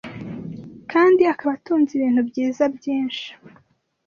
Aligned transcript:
kandi 0.91 1.21
akaba 1.33 1.51
atunze 1.57 1.91
ibintu 1.93 2.21
byiza 2.29 2.63
byinshi 2.75 3.27